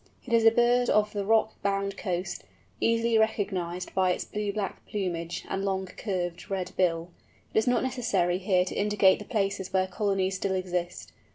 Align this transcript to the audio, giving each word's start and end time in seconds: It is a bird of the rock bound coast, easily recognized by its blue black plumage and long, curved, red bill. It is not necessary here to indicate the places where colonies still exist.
It 0.25 0.33
is 0.33 0.45
a 0.45 0.49
bird 0.49 0.89
of 0.89 1.13
the 1.13 1.23
rock 1.23 1.61
bound 1.61 1.95
coast, 1.95 2.43
easily 2.79 3.19
recognized 3.19 3.93
by 3.93 4.09
its 4.13 4.25
blue 4.25 4.51
black 4.51 4.83
plumage 4.87 5.45
and 5.47 5.63
long, 5.63 5.85
curved, 5.85 6.49
red 6.49 6.71
bill. 6.75 7.11
It 7.53 7.59
is 7.59 7.67
not 7.67 7.83
necessary 7.83 8.39
here 8.39 8.65
to 8.65 8.73
indicate 8.73 9.19
the 9.19 9.25
places 9.25 9.71
where 9.71 9.85
colonies 9.85 10.37
still 10.37 10.55
exist. 10.55 11.11